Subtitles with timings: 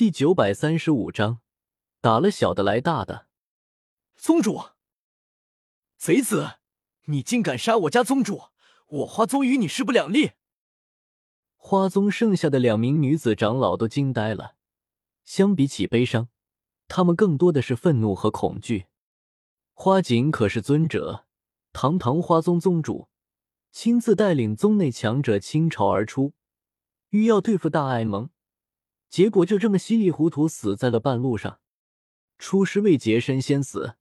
[0.00, 1.40] 第九百三十五章，
[2.00, 3.26] 打了小的来大的。
[4.16, 4.70] 宗主，
[5.98, 6.52] 贼子，
[7.04, 8.44] 你竟敢杀我家宗主！
[8.86, 10.30] 我花宗与你势不两立。
[11.54, 14.54] 花宗剩下的两名女子长老都惊呆了。
[15.26, 16.30] 相比起悲伤，
[16.88, 18.86] 他们更多的是愤怒和恐惧。
[19.74, 21.26] 花锦可是尊者，
[21.74, 23.10] 堂堂花宗宗主，
[23.70, 26.32] 亲自带领宗内强者倾巢而出，
[27.10, 28.30] 欲要对付大爱盟，
[29.10, 31.60] 结果就这么稀里糊涂死在了半路上。
[32.38, 33.96] 出师未捷身先死，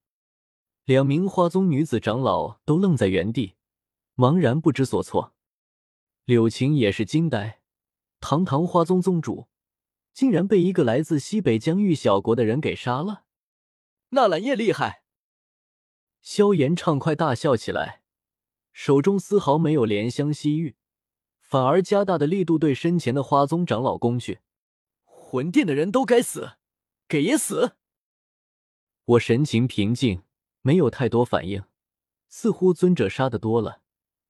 [0.85, 3.55] 两名花宗女子长老都愣在原地。
[4.15, 5.33] 茫然不知所措，
[6.25, 7.61] 柳晴也是惊呆。
[8.19, 9.47] 堂堂花宗宗主，
[10.13, 13.23] 竟然被一个来自西北疆域小国的人给杀了。
[14.09, 15.03] 纳兰叶厉害！
[16.21, 18.03] 萧炎畅快大笑起来，
[18.73, 20.75] 手中丝毫没有怜香惜玉，
[21.39, 24.39] 反而加大的力度对身前的花宗长老攻去。
[25.31, 26.53] 魂殿的人都该死，
[27.07, 27.73] 给爷死！
[29.05, 30.23] 我神情平静，
[30.63, 31.65] 没有太多反应，
[32.29, 33.83] 似乎尊者杀的多了。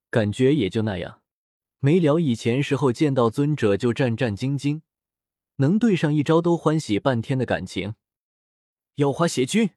[0.09, 1.21] 感觉也就那样，
[1.79, 4.81] 没聊以前时候见到尊者就战战兢兢，
[5.55, 7.95] 能对上一招都欢喜半天的感情。
[8.95, 9.69] 妖花邪君，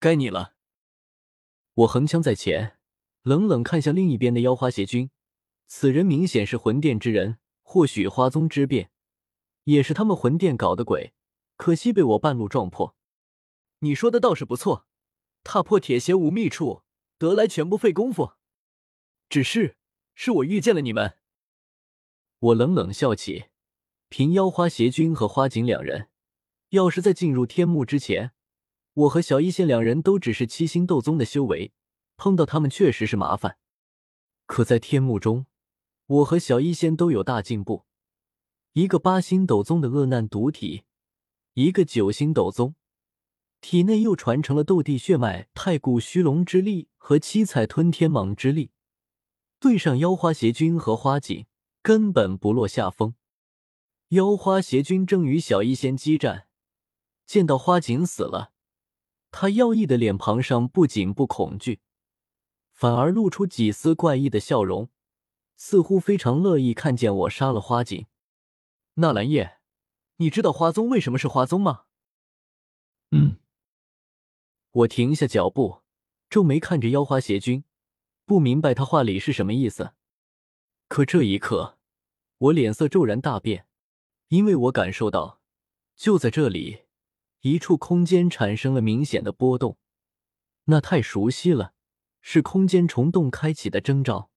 [0.00, 0.54] 该你了。
[1.74, 2.78] 我横枪在前，
[3.20, 5.10] 冷冷看向另一边的妖花邪君，
[5.66, 8.90] 此人明显是魂殿之人，或许花宗之变
[9.64, 11.14] 也是他们魂殿搞的鬼，
[11.56, 12.96] 可惜被我半路撞破。
[13.80, 14.86] 你说的倒是不错，
[15.44, 16.82] 踏破铁鞋无觅处，
[17.18, 18.32] 得来全不费功夫。
[19.28, 19.76] 只是，
[20.14, 21.16] 是我遇见了你们。
[22.38, 23.46] 我冷冷笑起，
[24.08, 26.08] 凭妖花邪君和花锦两人，
[26.70, 28.32] 要是在进入天幕之前，
[28.94, 31.72] 我和小一仙两人都只是七星斗宗的修为，
[32.16, 33.58] 碰到他们确实是麻烦。
[34.46, 35.46] 可在天幕中，
[36.06, 37.86] 我和小一仙都有大进步，
[38.74, 40.84] 一个八星斗宗的恶难毒体，
[41.52, 42.74] 一个九星斗宗，
[43.60, 48.70] 体内又传承了斗帝血脉、太古虚龙之力和七彩吞天蟒之力。
[49.60, 51.44] 对上妖花邪君和花锦，
[51.82, 53.14] 根本不落下风。
[54.08, 56.46] 妖花邪君正与小医仙激战，
[57.26, 58.52] 见到花锦死了，
[59.30, 61.80] 他妖异的脸庞上不仅不恐惧，
[62.72, 64.88] 反而露出几丝怪异的笑容，
[65.56, 68.06] 似乎非常乐意看见我杀了花锦。
[68.94, 69.58] 纳兰叶，
[70.16, 71.84] 你知道花宗为什么是花宗吗？
[73.10, 73.38] 嗯。
[74.70, 75.82] 我停下脚步，
[76.28, 77.64] 皱眉看着妖花邪君。
[78.24, 79.94] 不明白他话里是什么意思，
[80.88, 81.78] 可这一刻，
[82.38, 83.66] 我脸色骤然大变，
[84.28, 85.40] 因为我感受到，
[85.96, 86.84] 就在这里，
[87.40, 89.76] 一处空间产生了明显的波动，
[90.64, 91.74] 那太熟悉了，
[92.20, 94.30] 是空间虫洞开启的征兆。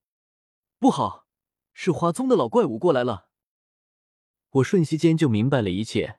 [0.78, 1.26] 不好，
[1.72, 3.25] 是花宗的老怪物过来了。
[4.56, 6.18] 我瞬息间就明白了一切，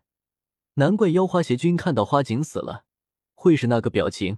[0.76, 2.86] 难怪妖花邪君看到花锦死了，
[3.34, 4.38] 会是那个表情，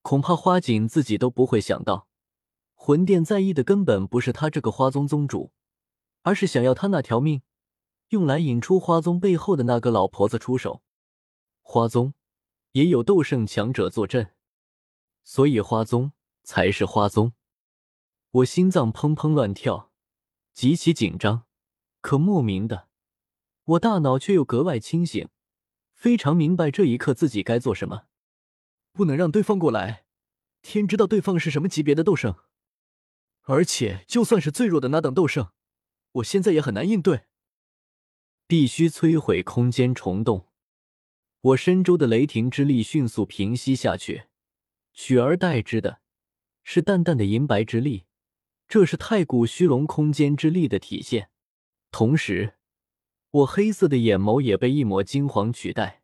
[0.00, 2.08] 恐怕花锦自己都不会想到。
[2.74, 5.52] 魂殿在意的根本不是他这个花宗宗主，
[6.22, 7.42] 而是想要他那条命，
[8.08, 10.82] 用来引出花宗背后的那个老婆子出手。
[11.60, 12.14] 花宗
[12.72, 14.34] 也有斗圣强者坐镇，
[15.24, 17.34] 所以花宗才是花宗。
[18.30, 19.92] 我心脏砰砰乱跳，
[20.54, 21.44] 极其紧张，
[22.00, 22.88] 可莫名的，
[23.70, 25.28] 我大脑却又格外清醒，
[25.94, 28.06] 非常明白这一刻自己该做什么。
[28.92, 30.04] 不能让对方过来，
[30.62, 32.34] 天知道对方是什么级别的斗圣。
[33.42, 35.50] 而且，就算是最弱的那等斗圣，
[36.12, 37.22] 我现在也很难应对。
[38.48, 40.48] 必须摧毁空间虫洞。
[41.40, 44.24] 我身周的雷霆之力迅速平息下去，
[44.92, 46.00] 取而代之的
[46.64, 48.04] 是淡淡的银白之力，
[48.66, 51.30] 这是太古虚龙空间之力的体现。
[51.92, 52.54] 同时，
[53.32, 56.02] 我黑色的眼眸也被一抹金黄取代，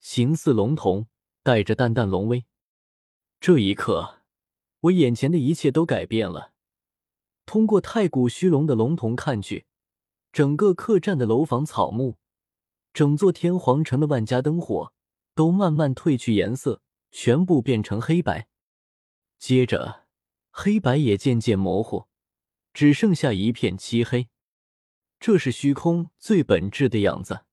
[0.00, 1.06] 形似龙瞳，
[1.44, 2.46] 带着淡淡龙威。
[3.40, 4.22] 这一刻，
[4.80, 6.52] 我眼前的一切都改变了。
[7.46, 9.66] 通过太古虚龙的龙瞳看去，
[10.32, 12.16] 整个客栈的楼房、草木，
[12.92, 14.92] 整座天皇城的万家灯火，
[15.36, 16.82] 都慢慢褪去颜色，
[17.12, 18.48] 全部变成黑白。
[19.38, 20.06] 接着，
[20.50, 22.08] 黑白也渐渐模糊，
[22.72, 24.28] 只剩下一片漆黑。
[25.18, 27.44] 这是虚空最本质的样子。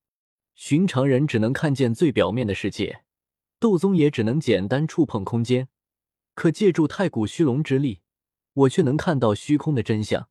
[0.53, 3.03] 寻常人只能看见最表面的世界，
[3.59, 5.69] 斗宗也只能简单触碰空间，
[6.35, 8.01] 可借助太古虚龙之力。
[8.53, 10.27] 我却能看到虚空的真相，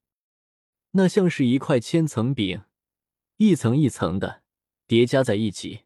[0.91, 2.65] 那像是一块千层饼，
[3.39, 4.43] 一层一层的
[4.87, 5.85] 叠加在一起。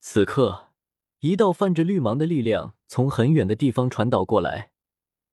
[0.00, 0.72] 此刻，
[1.18, 4.72] 一道泛着绿芒的力量从很远的地方传导过来，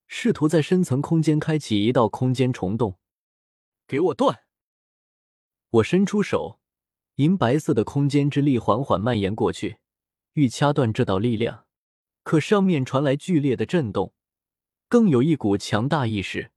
[0.07, 2.99] 试图在深层空间开启一道空间虫洞。
[3.87, 4.41] 给我断！
[5.71, 6.59] 我伸出手，
[7.15, 9.77] 银白色的空间之力缓缓蔓延过去，
[10.33, 11.65] 欲掐断这道力量。
[12.23, 14.13] 可上面传来剧烈的震动，
[14.87, 16.51] 更有一股强大意识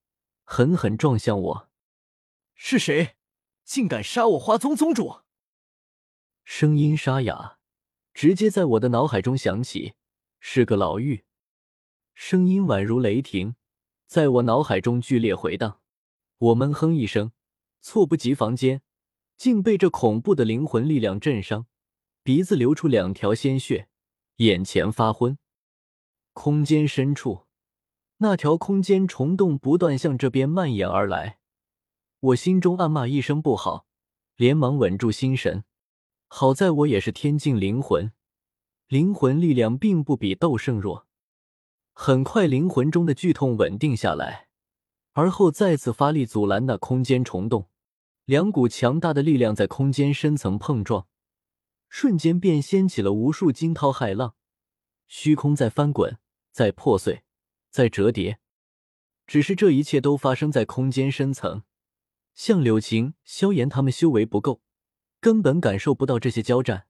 [0.44, 1.69] 狠狠撞向我。
[2.55, 3.17] 是谁？
[3.64, 5.20] 竟敢杀我花宗宗主！
[6.44, 7.59] 声音沙哑，
[8.14, 9.93] 直接在我的脑海中响起，
[10.41, 11.23] 是个老妪。
[12.14, 13.56] 声音宛如雷霆，
[14.06, 15.81] 在我脑海中剧烈回荡。
[16.38, 17.32] 我闷哼一声，
[17.81, 18.82] 猝不及防间，
[19.43, 21.67] 竟被这恐怖的灵魂力量震伤，
[22.23, 23.89] 鼻子流出两条鲜血，
[24.37, 25.37] 眼前发昏。
[26.33, 27.47] 空间深处，
[28.19, 31.41] 那条空间虫洞不断向这边蔓延而来。
[32.21, 33.87] 我心中暗骂一声不好，
[34.37, 35.65] 连忙稳住心神。
[36.29, 38.12] 好在我也是天境灵魂，
[38.87, 41.09] 灵魂力量并不比斗圣弱。
[41.93, 44.47] 很快，灵魂中的剧痛稳定下来，
[45.15, 47.69] 而后再次发力阻拦那空间虫洞。
[48.25, 51.07] 两股强大的力量在空间深层碰撞，
[51.89, 54.35] 瞬间便掀起了无数惊涛骇浪，
[55.07, 56.19] 虚空在翻滚。
[56.53, 57.25] 在破碎，
[57.71, 58.39] 在折叠，
[59.27, 61.63] 只是这一切都发生在空间深层。
[62.35, 64.61] 像柳晴、萧炎他们修为不够，
[65.19, 66.89] 根本感受不到这些交战。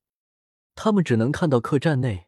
[0.74, 2.26] 他们只能看到客栈内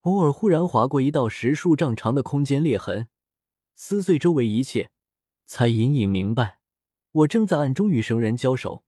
[0.00, 3.08] 偶尔忽然划过一道十数丈长的空间裂痕，
[3.74, 4.90] 撕碎周围一切，
[5.44, 6.61] 才隐隐明白，
[7.12, 8.84] 我正在暗中与神人交手。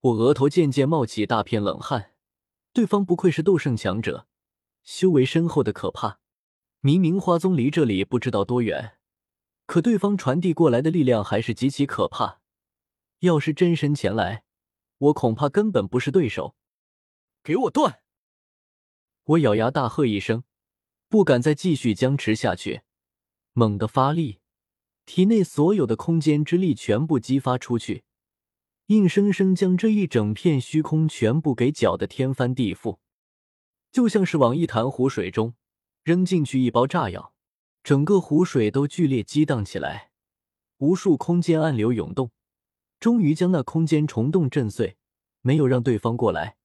[0.00, 2.12] 我额头渐渐冒起大片冷汗。
[2.72, 4.28] 对方不愧是斗圣强者，
[4.82, 6.20] 修为深厚的可怕。
[6.80, 8.98] 明明花宗离这里不知道多远，
[9.66, 12.40] 可对方传递过来的力量还是极其可怕。
[13.20, 14.44] 要是真身前来，
[14.98, 16.54] 我恐怕根本不是对手。
[17.42, 18.00] 给我断！
[19.24, 20.44] 我咬牙大喝一声，
[21.08, 22.82] 不敢再继续僵持下去，
[23.52, 24.39] 猛地发力，
[25.12, 28.04] 体内所有的空间之力全部激发出去，
[28.86, 32.98] 硬生生将这一整片虚空全部给搅得天翻地覆，
[33.90, 35.54] 就像是往一潭湖水中。
[36.04, 37.34] 扔进去一包炸药，
[37.82, 40.12] 整个湖水都剧烈激荡起来，
[40.78, 42.30] 无数空间暗流涌动，
[43.00, 44.96] 终于将那空间虫洞震碎，
[45.40, 46.56] 没有让对方过来。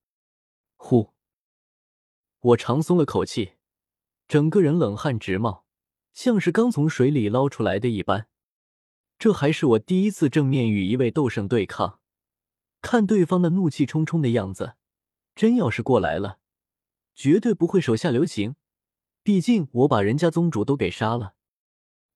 [0.76, 1.12] 呼，
[2.38, 3.54] 我长松了口气，
[4.28, 5.64] 整个人冷汗直冒，
[6.12, 8.28] 像是刚从水里捞出来的一般。
[9.26, 11.98] 这还是我第一次正面与一位斗圣对抗，
[12.80, 14.76] 看对方那怒气冲冲的样子，
[15.34, 16.38] 真要是过来了，
[17.12, 18.54] 绝对不会手下留情。
[19.24, 21.34] 毕竟我把人家宗主都给杀了，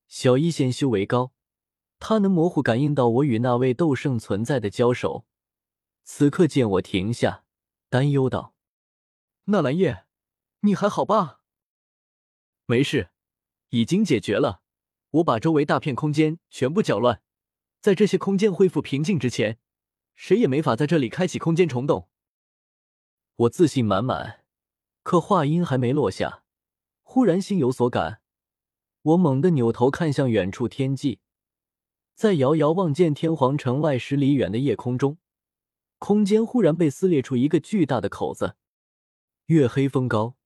[0.06, 1.32] 小一仙修为高，
[1.98, 5.26] 他能模糊感应到我与那位斗圣存在的交手。
[6.04, 7.42] 此刻见我停下，
[7.88, 8.54] 担忧道
[9.50, 10.04] ：“纳兰叶，
[10.60, 11.40] 你还好吧
[12.66, 13.10] ？”“没事，
[13.70, 14.62] 已经解决了。
[15.10, 17.22] 我把周围大片空间全部搅乱，
[17.80, 19.58] 在这些空间恢复平静之前，
[20.14, 22.08] 谁也没法在这里开启空间虫洞。”
[23.36, 24.44] 我自信满满，
[25.02, 26.44] 可话音还没落下。
[27.02, 28.20] 忽然心有所感，
[29.02, 31.18] 我猛地扭头看向远处天际，
[32.14, 35.18] 在遥遥望见天皇城外十里远的夜空中，
[35.98, 38.56] 空间忽然被撕裂出一个巨大的口子。
[39.46, 40.36] 月黑风高，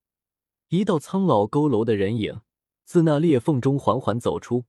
[0.68, 2.40] 一道苍老佝偻的人影
[2.84, 4.64] 自那裂缝中缓缓走出，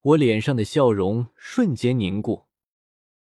[0.00, 2.46] 我脸上的笑容瞬间凝固。